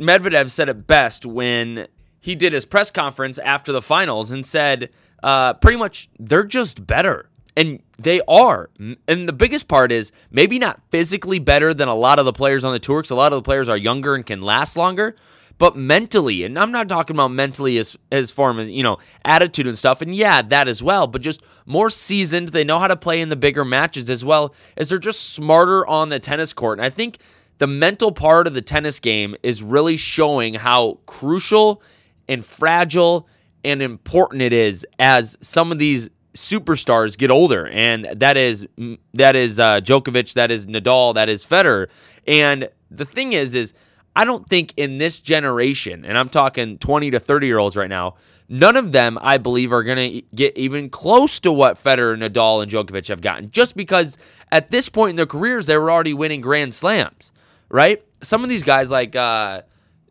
Medvedev 0.00 0.50
said 0.50 0.68
it 0.68 0.88
best 0.88 1.24
when 1.24 1.86
he 2.18 2.34
did 2.34 2.52
his 2.52 2.64
press 2.64 2.90
conference 2.90 3.38
after 3.38 3.70
the 3.70 3.80
finals 3.80 4.32
and 4.32 4.44
said, 4.44 4.90
uh, 5.22 5.54
pretty 5.54 5.78
much, 5.78 6.08
they're 6.18 6.42
just 6.42 6.84
better. 6.84 7.30
And 7.56 7.82
they 7.98 8.20
are. 8.28 8.68
And 9.08 9.28
the 9.28 9.32
biggest 9.32 9.66
part 9.66 9.90
is 9.90 10.12
maybe 10.30 10.58
not 10.58 10.80
physically 10.90 11.38
better 11.38 11.72
than 11.72 11.88
a 11.88 11.94
lot 11.94 12.18
of 12.18 12.26
the 12.26 12.32
players 12.32 12.64
on 12.64 12.72
the 12.72 12.78
tour 12.78 13.00
because 13.00 13.10
a 13.10 13.14
lot 13.14 13.32
of 13.32 13.38
the 13.38 13.46
players 13.46 13.68
are 13.68 13.76
younger 13.76 14.14
and 14.14 14.26
can 14.26 14.42
last 14.42 14.76
longer 14.76 15.16
but 15.58 15.76
mentally, 15.76 16.44
and 16.44 16.58
I'm 16.58 16.70
not 16.70 16.88
talking 16.88 17.16
about 17.16 17.30
mentally 17.30 17.78
as 17.78 17.96
as 18.12 18.30
far 18.30 18.58
as 18.58 18.70
you 18.70 18.82
know 18.82 18.98
attitude 19.24 19.66
and 19.66 19.78
stuff, 19.78 20.02
and 20.02 20.14
yeah, 20.14 20.42
that 20.42 20.68
as 20.68 20.82
well, 20.82 21.06
but 21.06 21.22
just 21.22 21.42
more 21.64 21.88
seasoned. 21.88 22.50
They 22.50 22.64
know 22.64 22.78
how 22.78 22.88
to 22.88 22.96
play 22.96 23.20
in 23.20 23.30
the 23.30 23.36
bigger 23.36 23.64
matches 23.64 24.10
as 24.10 24.24
well 24.24 24.54
as 24.76 24.88
they're 24.90 24.98
just 24.98 25.30
smarter 25.30 25.86
on 25.86 26.10
the 26.10 26.18
tennis 26.18 26.52
court. 26.52 26.78
And 26.78 26.84
I 26.84 26.90
think 26.90 27.18
the 27.58 27.66
mental 27.66 28.12
part 28.12 28.46
of 28.46 28.54
the 28.54 28.60
tennis 28.60 29.00
game 29.00 29.34
is 29.42 29.62
really 29.62 29.96
showing 29.96 30.54
how 30.54 30.98
crucial 31.06 31.82
and 32.28 32.44
fragile 32.44 33.26
and 33.64 33.80
important 33.80 34.42
it 34.42 34.52
is 34.52 34.86
as 34.98 35.38
some 35.40 35.72
of 35.72 35.78
these 35.78 36.10
superstars 36.36 37.18
get 37.18 37.30
older, 37.30 37.66
and 37.66 38.04
that 38.14 38.36
is 38.36 38.66
that 39.14 39.34
is 39.36 39.58
uh, 39.58 39.80
Djokovic, 39.80 40.34
that 40.34 40.50
is 40.50 40.66
Nadal, 40.66 41.14
that 41.14 41.28
is 41.28 41.44
Federer. 41.44 41.88
And 42.26 42.68
the 42.90 43.04
thing 43.04 43.32
is, 43.32 43.54
is 43.54 43.74
I 44.14 44.24
don't 44.24 44.48
think 44.48 44.72
in 44.76 44.98
this 44.98 45.20
generation, 45.20 46.04
and 46.04 46.16
I'm 46.16 46.28
talking 46.30 46.78
20 46.78 47.10
to 47.10 47.20
30 47.20 47.46
year 47.46 47.58
olds 47.58 47.76
right 47.76 47.88
now, 47.88 48.14
none 48.48 48.76
of 48.76 48.92
them, 48.92 49.18
I 49.20 49.36
believe, 49.36 49.72
are 49.72 49.82
going 49.82 50.10
to 50.10 50.22
get 50.34 50.56
even 50.56 50.88
close 50.88 51.38
to 51.40 51.52
what 51.52 51.76
Federer, 51.76 52.16
Nadal, 52.16 52.62
and 52.62 52.70
Djokovic 52.70 53.08
have 53.08 53.20
gotten. 53.20 53.50
Just 53.50 53.76
because 53.76 54.16
at 54.50 54.70
this 54.70 54.88
point 54.88 55.10
in 55.10 55.16
their 55.16 55.26
careers, 55.26 55.66
they 55.66 55.76
were 55.76 55.90
already 55.90 56.14
winning 56.14 56.40
Grand 56.40 56.72
Slams, 56.72 57.32
right? 57.68 58.02
Some 58.22 58.42
of 58.42 58.48
these 58.48 58.62
guys, 58.62 58.90
like 58.90 59.14
uh, 59.14 59.62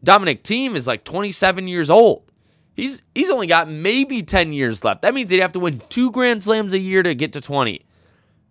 Dominic 0.03 0.44
Thiem 0.44 0.75
is 0.75 0.86
like 0.86 1.03
27 1.03 1.67
years 1.67 1.89
old. 1.89 2.32
He's 2.75 3.03
he's 3.13 3.29
only 3.29 3.48
got 3.48 3.70
maybe 3.70 4.22
10 4.22 4.53
years 4.53 4.84
left. 4.84 5.01
That 5.01 5.13
means 5.13 5.29
he'd 5.29 5.39
have 5.39 5.53
to 5.53 5.60
win 5.60 5.82
two 5.89 6.12
Grand 6.12 6.44
Slams 6.44 6.74
a 6.74 6.79
year 6.79 7.03
to 7.03 7.15
get 7.15 7.34
to 7.34 7.41
20. 7.41 7.86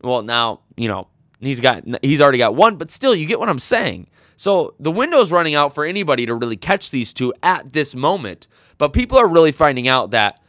Well, 0.02 0.22
now 0.22 0.60
you 0.76 0.88
know 0.88 1.08
he's 1.40 1.60
got 1.60 1.84
he's 2.02 2.20
already 2.20 2.38
got 2.38 2.54
one, 2.54 2.76
but 2.76 2.90
still, 2.90 3.14
you 3.14 3.26
get 3.26 3.38
what 3.38 3.48
I'm 3.48 3.58
saying. 3.58 4.08
So 4.36 4.74
the 4.80 4.90
window's 4.90 5.30
running 5.30 5.54
out 5.54 5.74
for 5.74 5.84
anybody 5.84 6.26
to 6.26 6.34
really 6.34 6.56
catch 6.56 6.90
these 6.90 7.12
two 7.12 7.32
at 7.42 7.72
this 7.72 7.94
moment. 7.94 8.48
But 8.78 8.92
people 8.92 9.18
are 9.18 9.28
really 9.28 9.52
finding 9.52 9.86
out 9.86 10.10
that 10.10 10.40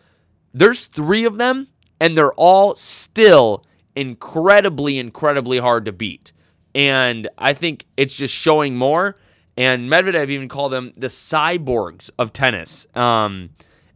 there's 0.54 0.88
three 0.88 1.26
of 1.26 1.38
them, 1.38 1.68
and 2.00 2.18
they're 2.18 2.34
all 2.34 2.76
still 2.76 3.66
incredibly, 3.96 4.98
incredibly 4.98 5.60
hard 5.60 5.86
to 5.86 5.92
beat. 5.92 6.32
And 6.74 7.30
I 7.38 7.54
think 7.54 7.86
it's 7.96 8.16
just 8.16 8.34
showing 8.34 8.76
more. 8.76 9.18
And 9.58 9.90
Medvedev 9.90 10.30
even 10.30 10.50
called 10.50 10.74
them 10.74 10.92
the 10.98 11.08
cyborgs 11.08 12.10
of 12.20 12.34
tennis. 12.34 12.86
Um, 12.96 13.52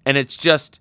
and 0.09 0.17
it's 0.17 0.37
just 0.37 0.79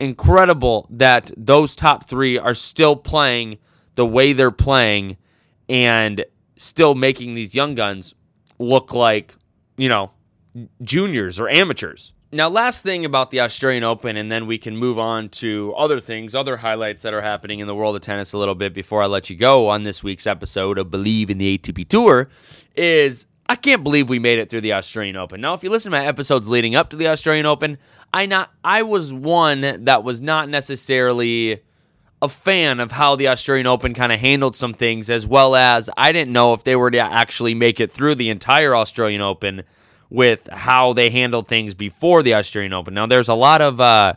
incredible 0.00 0.86
that 0.88 1.30
those 1.36 1.76
top 1.76 2.08
three 2.08 2.38
are 2.38 2.54
still 2.54 2.96
playing 2.96 3.58
the 3.96 4.06
way 4.06 4.32
they're 4.32 4.50
playing 4.50 5.18
and 5.68 6.24
still 6.56 6.94
making 6.94 7.34
these 7.34 7.54
young 7.54 7.74
guns 7.74 8.14
look 8.58 8.94
like, 8.94 9.36
you 9.76 9.90
know, 9.90 10.10
juniors 10.82 11.38
or 11.38 11.50
amateurs. 11.50 12.14
Now, 12.32 12.48
last 12.48 12.82
thing 12.82 13.04
about 13.04 13.30
the 13.30 13.40
Australian 13.40 13.84
Open, 13.84 14.16
and 14.16 14.32
then 14.32 14.46
we 14.46 14.56
can 14.56 14.74
move 14.74 14.98
on 14.98 15.28
to 15.28 15.74
other 15.76 16.00
things, 16.00 16.34
other 16.34 16.56
highlights 16.56 17.02
that 17.02 17.12
are 17.12 17.20
happening 17.20 17.58
in 17.58 17.66
the 17.66 17.74
world 17.74 17.94
of 17.94 18.00
tennis 18.00 18.32
a 18.32 18.38
little 18.38 18.54
bit 18.54 18.72
before 18.72 19.02
I 19.02 19.06
let 19.06 19.28
you 19.28 19.36
go 19.36 19.68
on 19.68 19.84
this 19.84 20.02
week's 20.02 20.26
episode 20.26 20.78
of 20.78 20.86
Bleav 20.86 21.28
in 21.28 21.36
the 21.36 21.58
ATP 21.58 21.86
Tour, 21.90 22.30
is 22.74 23.26
I 23.52 23.54
can't 23.54 23.84
believe 23.84 24.08
we 24.08 24.18
made 24.18 24.38
it 24.38 24.48
through 24.48 24.62
the 24.62 24.72
Australian 24.72 25.14
Open. 25.16 25.42
Now, 25.42 25.52
if 25.52 25.62
you 25.62 25.68
listen 25.68 25.92
to 25.92 25.98
my 25.98 26.06
episodes 26.06 26.48
leading 26.48 26.74
up 26.74 26.88
to 26.88 26.96
the 26.96 27.08
Australian 27.08 27.44
Open, 27.44 27.76
I 28.14 28.24
not 28.24 28.50
I 28.64 28.82
was 28.82 29.12
one 29.12 29.84
that 29.84 30.02
was 30.02 30.22
not 30.22 30.48
necessarily 30.48 31.60
a 32.22 32.30
fan 32.30 32.80
of 32.80 32.92
how 32.92 33.14
the 33.14 33.28
Australian 33.28 33.66
Open 33.66 33.92
kind 33.92 34.10
of 34.10 34.20
handled 34.20 34.56
some 34.56 34.72
things, 34.72 35.10
as 35.10 35.26
well 35.26 35.54
as 35.54 35.90
I 35.98 36.12
didn't 36.12 36.32
know 36.32 36.54
if 36.54 36.64
they 36.64 36.76
were 36.76 36.90
to 36.92 37.00
actually 37.00 37.52
make 37.52 37.78
it 37.78 37.92
through 37.92 38.14
the 38.14 38.30
entire 38.30 38.74
Australian 38.74 39.20
Open 39.20 39.64
with 40.08 40.48
how 40.50 40.94
they 40.94 41.10
handled 41.10 41.46
things 41.46 41.74
before 41.74 42.22
the 42.22 42.36
Australian 42.36 42.72
Open. 42.72 42.94
Now, 42.94 43.04
there's 43.04 43.28
a 43.28 43.34
lot 43.34 43.60
of 43.60 43.82
uh, 43.82 44.14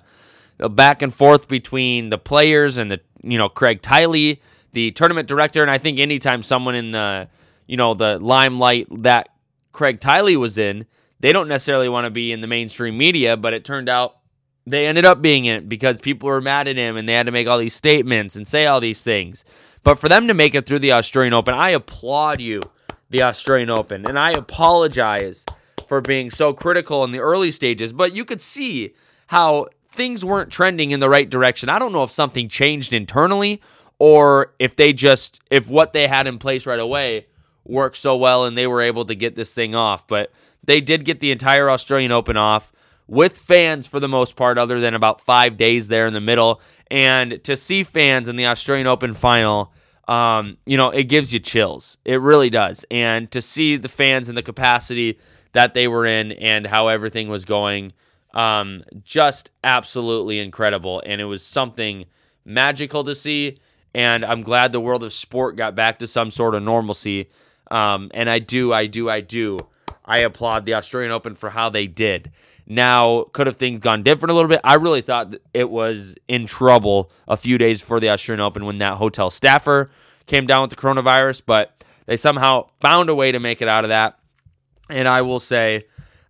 back 0.70 1.02
and 1.02 1.14
forth 1.14 1.50
between 1.50 2.10
the 2.10 2.18
players 2.18 2.78
and 2.78 2.90
the 2.90 3.02
you 3.22 3.38
know 3.38 3.50
Craig 3.50 3.82
Tiley, 3.82 4.40
the 4.72 4.92
tournament 4.92 5.28
director, 5.28 5.62
and 5.62 5.70
I 5.70 5.78
think 5.78 6.00
anytime 6.00 6.42
someone 6.42 6.76
in 6.76 6.92
the 6.92 7.28
you 7.68 7.78
know 7.78 7.94
the 7.94 8.20
limelight 8.20 8.88
that 9.04 9.30
Craig 9.72 10.00
Tiley 10.00 10.38
was 10.38 10.58
in, 10.58 10.86
they 11.20 11.32
don't 11.32 11.48
necessarily 11.48 11.90
want 11.90 12.06
to 12.06 12.12
be 12.12 12.32
in 12.32 12.42
the 12.42 12.48
mainstream 12.48 12.98
media, 12.98 13.38
but 13.38 13.54
it 13.54 13.66
turned 13.66 13.90
out 13.90 14.18
they 14.66 14.88
ended 14.88 15.06
up 15.06 15.22
being 15.22 15.46
in 15.46 15.56
it 15.56 15.70
because 15.70 16.00
people 16.00 16.28
were 16.28 16.42
mad 16.42 16.68
at 16.68 16.76
him 16.76 16.98
and 16.98 17.08
they 17.08 17.14
had 17.14 17.28
to 17.28 17.32
make 17.32 17.48
all 17.48 17.60
these 17.60 17.76
statements 17.76 18.36
and 18.36 18.48
say 18.48 18.66
all 18.66 18.80
these 18.80 19.02
things. 19.02 19.46
But 19.84 20.00
for 20.00 20.10
them 20.10 20.28
to 20.28 20.34
make 20.34 20.56
it 20.56 20.66
through 20.66 20.80
the 20.80 20.94
Australian 20.94 21.34
Open, 21.34 21.54
I 21.54 21.70
applaud 21.70 22.42
you, 22.42 22.62
the 23.10 23.22
Australian 23.22 23.70
Open, 23.70 24.08
and 24.08 24.18
I 24.18 24.32
apologize 24.32 25.46
for 25.88 26.02
being 26.02 26.32
so 26.32 26.54
critical 26.54 27.04
in 27.04 27.12
the 27.12 27.20
early 27.20 27.52
stages, 27.52 27.94
but 27.94 28.16
you 28.16 28.26
could 28.26 28.42
see 28.42 28.96
how 29.28 29.68
things 29.92 30.26
weren't 30.26 30.52
trending 30.52 30.92
in 30.92 31.00
the 31.00 31.10
right 31.10 31.30
direction. 31.30 31.70
I 31.70 31.78
don't 31.78 31.92
know 31.92 32.04
if 32.04 32.12
something 32.12 32.50
changed 32.50 32.94
internally 32.94 33.62
or 34.00 34.54
if 34.60 34.76
they 34.76 34.92
just 34.94 35.40
if 35.50 35.70
what 35.70 35.94
they 35.94 36.08
had 36.08 36.28
in 36.28 36.38
place 36.38 36.66
right 36.66 36.80
away 36.80 37.28
worked 37.66 37.98
so 37.98 38.16
well 38.16 38.46
and 38.46 38.58
they 38.58 38.68
were 38.68 38.82
able 38.82 39.06
to 39.06 39.16
get 39.16 39.36
this 39.36 39.54
thing 39.54 39.76
off, 39.76 40.08
but 40.08 40.32
they 40.64 40.82
did 40.82 41.06
get 41.06 41.20
the 41.20 41.32
entire 41.32 41.70
Australian 41.70 42.12
Open 42.12 42.38
off 42.38 42.72
with 43.08 43.38
fans 43.38 43.88
for 43.88 44.00
the 44.00 44.08
most 44.08 44.36
part 44.36 44.58
other 44.58 44.80
than 44.80 44.94
about 44.94 45.22
5 45.22 45.58
days 45.58 45.88
there 45.88 46.08
in 46.08 46.14
the 46.14 46.22
middle 46.22 46.60
and 46.90 47.44
to 47.44 47.56
see 47.56 47.84
fans 47.84 48.28
in 48.28 48.36
the 48.36 48.48
Australian 48.48 48.88
Open 48.88 49.14
final 49.14 49.72
um, 50.08 50.58
you 50.68 50.78
know, 50.78 50.92
it 50.92 51.06
gives 51.06 51.34
you 51.34 51.40
chills. 51.40 51.98
It 52.06 52.22
really 52.22 52.52
does. 52.52 52.86
And 52.92 53.30
to 53.32 53.42
see 53.42 53.76
the 53.78 53.90
fans 53.90 54.30
in 54.30 54.36
the 54.36 54.44
capacity 54.44 55.18
that 55.56 55.74
they 55.74 55.88
were 55.88 56.06
in 56.06 56.34
and 56.34 56.68
how 56.68 56.90
everything 56.90 57.30
was 57.30 57.46
going. 57.46 57.94
Um, 58.34 58.84
just 59.04 59.52
absolutely 59.64 60.40
incredible. 60.40 61.02
And 61.06 61.22
it 61.22 61.26
was 61.26 61.46
something 61.46 62.06
magical 62.44 63.06
to 63.06 63.16
see. 63.16 63.58
And 63.94 64.26
I'm 64.26 64.44
glad 64.44 64.74
the 64.74 64.82
world 64.82 65.02
of 65.04 65.14
sport 65.14 65.56
got 65.56 65.74
back 65.74 66.00
to 66.00 66.08
some 66.08 66.30
sort 66.30 66.56
of 66.56 66.64
normalcy. 66.64 67.30
Um, 67.72 68.12
and 68.14 68.30
I 68.30 68.40
do, 68.40 68.74
I 68.74 68.88
do, 68.88 69.10
I 69.10 69.22
do. 69.22 69.60
I 70.04 70.20
applaud 70.20 70.66
the 70.66 70.76
Australian 70.76 71.12
Open 71.12 71.36
for 71.36 71.50
how 71.50 71.70
they 71.70 71.88
did. 71.88 72.32
Now, 72.68 73.24
could 73.32 73.48
have 73.48 73.58
things 73.58 73.80
gone 73.80 74.04
different 74.04 74.32
a 74.32 74.36
little 74.36 74.50
bit? 74.50 74.62
I 74.64 74.76
really 74.76 75.02
thought 75.02 75.36
it 75.54 75.70
was 75.70 76.16
in 76.28 76.48
trouble 76.48 77.12
a 77.28 77.38
few 77.38 77.58
days 77.58 77.80
before 77.80 78.00
the 78.00 78.10
Australian 78.10 78.42
Open 78.42 78.66
when 78.66 78.80
that 78.80 78.98
hotel 78.98 79.30
staffer 79.30 79.90
came 80.26 80.48
down 80.48 80.62
with 80.62 80.72
the 80.72 80.76
coronavirus, 80.76 81.44
but 81.46 81.84
they 82.06 82.18
somehow 82.18 82.68
found 82.82 83.10
a 83.10 83.16
way 83.16 83.32
to 83.32 83.40
make 83.40 83.62
it 83.62 83.68
out 83.68 83.84
of 83.84 83.90
that. 83.90 84.18
And 84.90 85.08
I 85.08 85.22
will 85.22 85.40
say, 85.40 85.86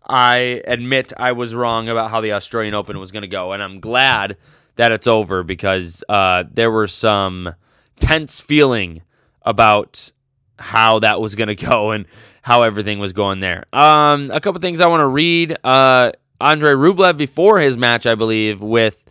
I 0.08 0.62
admit 0.68 1.14
I 1.18 1.32
was 1.32 1.56
wrong 1.56 1.88
about 1.90 2.12
how 2.12 2.22
the 2.22 2.34
Australian 2.34 2.74
Open 2.74 3.00
was 3.00 3.12
going 3.12 3.24
to 3.24 3.28
go. 3.28 3.54
And 3.54 3.64
I'm 3.64 3.80
glad 3.80 4.38
that 4.76 4.92
it's 4.92 5.08
over 5.08 5.44
because 5.44 6.04
uh, 6.10 6.44
there 6.52 6.72
were 6.72 6.88
some 6.88 7.56
tense 8.00 8.42
feeling 8.42 9.02
about 9.44 10.12
how 10.58 11.00
that 11.00 11.22
was 11.22 11.36
going 11.36 11.48
to 11.56 11.56
go 11.56 11.92
and 11.92 12.06
how 12.42 12.64
everything 12.64 13.00
was 13.00 13.14
going 13.14 13.40
there. 13.40 13.66
Um, 13.74 14.30
a 14.32 14.40
couple 14.40 14.62
things 14.62 14.80
I 14.80 14.88
want 14.88 15.02
to 15.02 15.08
read. 15.08 15.58
Uh, 15.64 16.12
Andre 16.40 16.72
Rublev 16.72 17.18
before 17.18 17.60
his 17.60 17.78
match, 17.78 18.06
I 18.06 18.16
believe, 18.16 18.62
with 18.62 19.04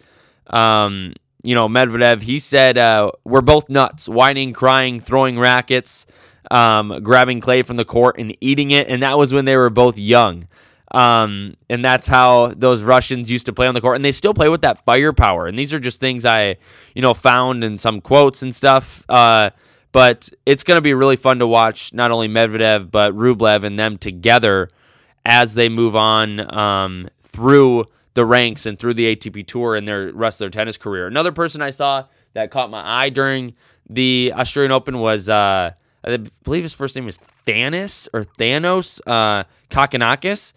um, 0.46 1.14
you 1.42 1.54
know 1.54 1.68
Medvedev, 1.68 2.22
he 2.22 2.38
said, 2.38 2.78
uh, 2.78 3.12
"We're 3.24 3.40
both 3.40 3.68
nuts, 3.68 4.08
whining, 4.08 4.52
crying, 4.52 5.00
throwing 5.00 5.38
rackets." 5.38 6.06
um, 6.50 7.00
grabbing 7.02 7.40
clay 7.40 7.62
from 7.62 7.76
the 7.76 7.84
court 7.84 8.18
and 8.18 8.36
eating 8.40 8.70
it. 8.70 8.88
And 8.88 9.02
that 9.02 9.18
was 9.18 9.32
when 9.32 9.44
they 9.44 9.56
were 9.56 9.70
both 9.70 9.98
young. 9.98 10.46
Um, 10.90 11.54
and 11.68 11.84
that's 11.84 12.06
how 12.06 12.52
those 12.54 12.82
Russians 12.82 13.30
used 13.30 13.46
to 13.46 13.52
play 13.52 13.66
on 13.66 13.74
the 13.74 13.80
court, 13.80 13.96
and 13.96 14.04
they 14.04 14.12
still 14.12 14.34
play 14.34 14.48
with 14.48 14.62
that 14.62 14.84
firepower. 14.84 15.46
And 15.48 15.58
these 15.58 15.74
are 15.74 15.80
just 15.80 15.98
things 15.98 16.24
I, 16.24 16.56
you 16.94 17.02
know, 17.02 17.14
found 17.14 17.64
in 17.64 17.78
some 17.78 18.00
quotes 18.00 18.42
and 18.42 18.54
stuff. 18.54 19.04
Uh, 19.08 19.50
but 19.94 20.28
it's 20.44 20.64
going 20.64 20.76
to 20.76 20.82
be 20.82 20.92
really 20.92 21.14
fun 21.14 21.38
to 21.38 21.46
watch 21.46 21.94
not 21.94 22.10
only 22.10 22.28
Medvedev 22.28 22.90
but 22.90 23.16
Rublev 23.16 23.62
and 23.62 23.78
them 23.78 23.96
together 23.96 24.68
as 25.24 25.54
they 25.54 25.68
move 25.68 25.94
on 25.94 26.52
um, 26.52 27.08
through 27.22 27.84
the 28.14 28.26
ranks 28.26 28.66
and 28.66 28.76
through 28.76 28.94
the 28.94 29.14
ATP 29.14 29.46
Tour 29.46 29.76
and 29.76 29.86
their 29.86 30.12
rest 30.12 30.36
of 30.36 30.38
their 30.40 30.50
tennis 30.50 30.76
career. 30.76 31.06
Another 31.06 31.30
person 31.30 31.62
I 31.62 31.70
saw 31.70 32.06
that 32.32 32.50
caught 32.50 32.70
my 32.70 32.82
eye 32.84 33.08
during 33.08 33.54
the 33.88 34.32
Australian 34.34 34.72
Open 34.72 34.98
was. 34.98 35.28
Uh, 35.28 35.70
I 36.06 36.18
believe 36.42 36.64
his 36.64 36.74
first 36.74 36.96
name 36.96 37.08
is 37.08 37.18
Thanos 37.46 38.08
or 38.12 38.24
Thanos 38.24 39.00
uh, 39.06 39.44
Kokkinakis, 39.70 40.52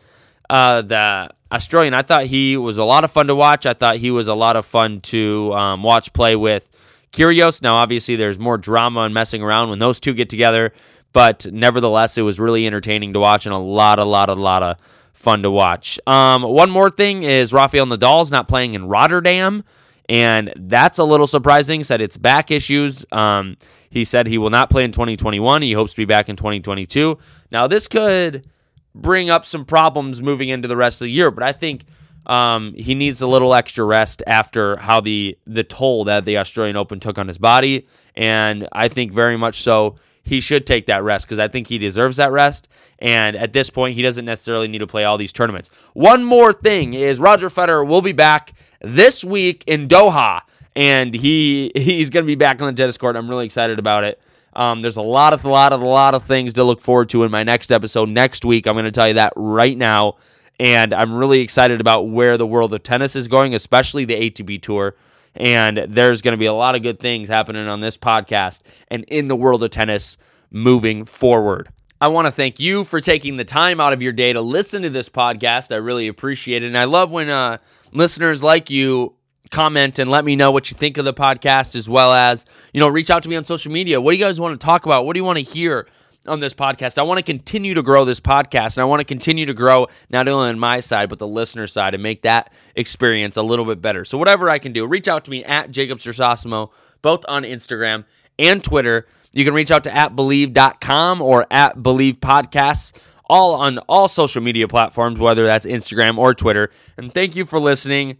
uh, 0.49 0.81
the 0.81 1.29
Australian. 1.51 1.93
I 1.93 2.01
thought 2.01 2.25
he 2.25 2.57
was 2.57 2.77
a 2.77 2.83
lot 2.83 3.05
of 3.05 3.11
fun 3.11 3.27
to 3.27 3.35
watch. 3.35 3.65
I 3.65 3.73
thought 3.73 3.95
he 3.95 4.11
was 4.11 4.27
a 4.27 4.33
lot 4.33 4.57
of 4.57 4.65
fun 4.65 4.99
to 5.01 5.53
um, 5.53 5.83
watch 5.83 6.11
play 6.11 6.35
with 6.35 6.69
Kyrgios. 7.17 7.61
Now, 7.61 7.75
obviously, 7.75 8.15
there's 8.15 8.37
more 8.37 8.57
drama 8.57 9.01
and 9.01 9.13
messing 9.13 9.41
around 9.41 9.69
when 9.69 9.79
those 9.79 9.99
two 9.99 10.13
get 10.13 10.29
together, 10.29 10.71
but 11.13 11.47
nevertheless, 11.51 12.17
it 12.17 12.21
was 12.21 12.39
really 12.39 12.67
entertaining 12.67 13.13
to 13.13 13.19
watch 13.19 13.45
and 13.45 13.55
a 13.55 13.57
lot, 13.57 13.97
a 13.97 14.05
lot, 14.05 14.29
a 14.29 14.33
lot 14.33 14.61
of 14.61 14.77
fun 15.13 15.41
to 15.41 15.49
watch. 15.49 15.99
Um, 16.05 16.43
one 16.43 16.69
more 16.69 16.91
thing 16.91 17.23
is 17.23 17.51
Rafael 17.51 17.87
Nadal's 17.87 18.29
not 18.29 18.47
playing 18.47 18.75
in 18.75 18.87
Rotterdam, 18.87 19.63
and 20.07 20.53
that's 20.55 20.99
a 20.99 21.03
little 21.03 21.27
surprising. 21.27 21.83
Said 21.83 22.01
it's 22.01 22.17
back 22.17 22.51
issues. 22.51 23.03
Um, 23.11 23.57
he 23.89 24.03
said 24.03 24.27
he 24.27 24.37
will 24.37 24.51
not 24.51 24.69
play 24.69 24.83
in 24.83 24.91
2021. 24.91 25.63
He 25.63 25.73
hopes 25.73 25.93
to 25.93 25.97
be 25.97 26.05
back 26.05 26.29
in 26.29 26.35
2022. 26.35 27.17
Now, 27.51 27.65
this 27.67 27.87
could 27.87 28.45
bring 28.93 29.29
up 29.29 29.43
some 29.43 29.65
problems 29.65 30.21
moving 30.21 30.49
into 30.49 30.67
the 30.67 30.77
rest 30.77 31.01
of 31.01 31.05
the 31.05 31.11
year, 31.11 31.31
but 31.31 31.43
I 31.43 31.51
think 31.51 31.85
um, 32.27 32.73
he 32.75 32.93
needs 32.93 33.21
a 33.21 33.27
little 33.27 33.55
extra 33.55 33.83
rest 33.83 34.21
after 34.27 34.77
how 34.77 35.01
the 35.01 35.37
the 35.47 35.63
toll 35.63 36.03
that 36.05 36.25
the 36.25 36.37
Australian 36.37 36.75
Open 36.75 36.99
took 36.99 37.17
on 37.17 37.27
his 37.27 37.37
body, 37.37 37.87
and 38.15 38.67
I 38.71 38.89
think 38.89 39.11
very 39.11 39.37
much 39.37 39.61
so 39.61 39.95
he 40.23 40.41
should 40.41 40.67
take 40.67 40.87
that 40.87 41.03
rest 41.03 41.25
because 41.25 41.39
I 41.39 41.47
think 41.47 41.67
he 41.67 41.77
deserves 41.77 42.17
that 42.17 42.31
rest. 42.31 42.67
And 42.99 43.37
at 43.37 43.53
this 43.53 43.69
point, 43.69 43.95
he 43.95 44.01
doesn't 44.01 44.25
necessarily 44.25 44.67
need 44.67 44.79
to 44.79 44.87
play 44.87 45.05
all 45.05 45.17
these 45.17 45.31
tournaments. 45.31 45.69
One 45.93 46.23
more 46.23 46.51
thing 46.51 46.93
is 46.93 47.17
Roger 47.17 47.47
Federer 47.47 47.87
will 47.87 48.01
be 48.01 48.11
back 48.11 48.51
this 48.81 49.23
week 49.23 49.63
in 49.67 49.87
Doha 49.87 50.41
and 50.77 51.13
he 51.13 51.71
he's 51.75 52.09
going 52.09 52.23
to 52.23 52.27
be 52.27 52.35
back 52.35 52.61
on 52.61 52.67
the 52.67 52.77
tennis 52.79 52.97
court. 52.97 53.17
I'm 53.17 53.29
really 53.29 53.45
excited 53.45 53.79
about 53.79 54.05
it. 54.05 54.21
Um, 54.53 54.81
there's 54.81 54.97
a 54.97 55.01
lot 55.01 55.33
of 55.33 55.43
a 55.43 55.49
lot 55.49 55.73
of 55.73 55.81
a 55.81 55.85
lot 55.85 56.15
of 56.15 56.23
things 56.23 56.53
to 56.53 56.63
look 56.63 56.79
forward 56.79 57.09
to 57.09 57.23
in 57.23 57.31
my 57.31 57.43
next 57.43 57.71
episode 57.71 58.09
next 58.09 58.45
week. 58.45 58.67
I'm 58.67 58.75
going 58.75 58.85
to 58.85 58.91
tell 58.91 59.07
you 59.07 59.15
that 59.15 59.33
right 59.35 59.77
now, 59.77 60.15
and 60.59 60.93
I'm 60.93 61.13
really 61.13 61.39
excited 61.39 61.79
about 61.79 62.09
where 62.09 62.37
the 62.37 62.47
world 62.47 62.73
of 62.73 62.83
tennis 62.83 63.15
is 63.15 63.27
going, 63.27 63.53
especially 63.53 64.05
the 64.05 64.15
ATP 64.15 64.61
Tour. 64.61 64.95
And 65.35 65.85
there's 65.87 66.23
going 66.23 66.33
to 66.33 66.37
be 66.37 66.47
a 66.47 66.53
lot 66.53 66.75
of 66.75 66.81
good 66.81 66.99
things 66.99 67.29
happening 67.29 67.67
on 67.67 67.79
this 67.79 67.95
podcast 67.95 68.61
and 68.89 69.03
in 69.05 69.27
the 69.27 69.35
world 69.35 69.63
of 69.63 69.69
tennis 69.69 70.17
moving 70.49 71.05
forward. 71.05 71.69
I 72.01 72.07
want 72.09 72.25
to 72.25 72.31
thank 72.31 72.59
you 72.59 72.83
for 72.83 72.99
taking 72.99 73.37
the 73.37 73.45
time 73.45 73.79
out 73.79 73.93
of 73.93 74.01
your 74.01 74.13
day 74.13 74.33
to 74.33 74.41
listen 74.41 74.83
to 74.83 74.89
this 74.89 75.09
podcast. 75.09 75.71
I 75.71 75.77
really 75.77 76.07
appreciate 76.07 76.63
it. 76.63 76.67
And 76.67 76.77
I 76.77 76.85
love 76.85 77.11
when 77.11 77.29
uh, 77.29 77.57
listeners 77.91 78.41
like 78.41 78.69
you 78.69 79.15
comment 79.49 79.99
and 79.99 80.09
let 80.09 80.25
me 80.25 80.35
know 80.35 80.51
what 80.51 80.69
you 80.69 80.77
think 80.77 80.97
of 80.97 81.05
the 81.05 81.13
podcast 81.13 81.75
as 81.75 81.89
well 81.89 82.11
as 82.11 82.45
you 82.73 82.81
know 82.81 82.87
reach 82.87 83.09
out 83.09 83.23
to 83.23 83.29
me 83.29 83.35
on 83.37 83.45
social 83.45 83.71
media 83.71 84.01
what 84.01 84.11
do 84.11 84.17
you 84.17 84.23
guys 84.23 84.41
want 84.41 84.59
to 84.59 84.65
talk 84.65 84.85
about 84.85 85.05
what 85.05 85.13
do 85.13 85.19
you 85.19 85.23
want 85.23 85.37
to 85.37 85.43
hear 85.43 85.87
on 86.27 86.39
this 86.39 86.53
podcast. 86.53 86.97
I 86.97 87.03
want 87.03 87.17
to 87.17 87.23
continue 87.23 87.73
to 87.73 87.81
grow 87.81 88.05
this 88.05 88.19
podcast 88.19 88.77
and 88.77 88.81
i 88.81 88.85
want 88.85 88.99
to 88.99 89.05
continue 89.05 89.45
to 89.45 89.53
grow 89.53 89.87
not 90.09 90.27
only 90.27 90.49
on 90.49 90.59
my 90.59 90.79
side 90.79 91.09
but 91.09 91.19
the 91.19 91.27
listener 91.27 91.67
side 91.67 91.93
and 91.93 92.03
make 92.03 92.23
that 92.23 92.51
experience 92.75 93.37
a 93.37 93.41
little 93.41 93.65
bit 93.65 93.81
better. 93.81 94.05
So 94.05 94.17
whatever 94.17 94.49
i 94.49 94.59
can 94.59 94.73
do 94.73 94.85
reach 94.85 95.07
out 95.07 95.25
to 95.25 95.31
me 95.31 95.43
at 95.43 95.71
jacob 95.71 95.99
Sersosimo, 95.99 96.71
both 97.01 97.23
on 97.27 97.43
instagram 97.43 98.05
and 98.39 98.63
twitter. 98.63 99.07
You 99.33 99.45
can 99.45 99.53
reach 99.53 99.71
out 99.71 99.83
to 99.83 99.95
at 99.95 100.15
Bleav.com 100.15 101.21
or 101.21 101.45
at 101.51 101.77
Bleav 101.77 102.17
podcasts 102.17 102.93
all 103.29 103.55
on 103.55 103.77
all 103.79 104.07
social 104.07 104.41
media 104.41 104.67
platforms 104.67 105.19
whether 105.19 105.45
that's 105.45 105.65
instagram 105.65 106.17
or 106.17 106.33
twitter. 106.33 106.69
And 106.97 107.13
thank 107.13 107.35
you 107.35 107.45
for 107.45 107.59
listening. 107.59 108.17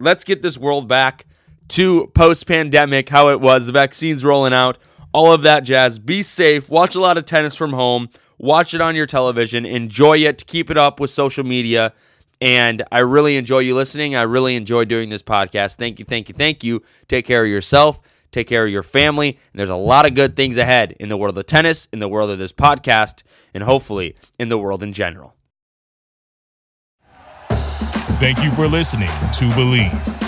Let's 0.00 0.24
get 0.24 0.42
this 0.42 0.58
world 0.58 0.88
back 0.88 1.26
to 1.68 2.10
post 2.14 2.46
pandemic, 2.46 3.08
how 3.08 3.28
it 3.28 3.40
was, 3.40 3.66
the 3.66 3.72
vaccines 3.72 4.24
rolling 4.24 4.54
out, 4.54 4.78
all 5.12 5.32
of 5.32 5.42
that 5.42 5.60
jazz. 5.60 5.98
Be 5.98 6.22
safe, 6.22 6.68
watch 6.68 6.94
a 6.94 7.00
lot 7.00 7.18
of 7.18 7.24
tennis 7.24 7.54
from 7.54 7.72
home, 7.72 8.08
watch 8.38 8.74
it 8.74 8.80
on 8.80 8.94
your 8.94 9.06
television, 9.06 9.64
enjoy 9.66 10.18
it, 10.18 10.46
keep 10.46 10.70
it 10.70 10.78
up 10.78 11.00
with 11.00 11.10
social 11.10 11.44
media, 11.44 11.92
And 12.40 12.84
I 12.92 13.00
really 13.00 13.36
enjoy 13.36 13.60
you 13.60 13.74
listening. 13.74 14.14
I 14.14 14.22
really 14.22 14.54
enjoy 14.54 14.84
doing 14.84 15.08
this 15.08 15.22
podcast. 15.22 15.76
Thank 15.76 15.98
you, 15.98 16.04
thank 16.04 16.28
you, 16.28 16.34
thank 16.36 16.62
you. 16.62 16.82
Take 17.08 17.26
care 17.26 17.42
of 17.42 17.48
yourself. 17.48 18.00
Take 18.30 18.46
care 18.46 18.64
of 18.64 18.70
your 18.70 18.82
family. 18.82 19.30
And 19.30 19.58
there's 19.58 19.68
a 19.70 19.76
lot 19.76 20.06
of 20.06 20.14
good 20.14 20.36
things 20.36 20.58
ahead 20.58 20.94
in 21.00 21.08
the 21.08 21.16
world 21.16 21.36
of 21.38 21.46
tennis, 21.46 21.88
in 21.92 21.98
the 21.98 22.08
world 22.08 22.30
of 22.30 22.38
this 22.38 22.52
podcast, 22.52 23.22
and 23.54 23.64
hopefully 23.64 24.16
in 24.38 24.48
the 24.48 24.58
world 24.58 24.82
in 24.82 24.92
general. 24.92 25.34
Thank 28.20 28.42
you 28.42 28.50
for 28.50 28.66
listening 28.66 29.08
to 29.08 29.44
Bleav. 29.54 30.27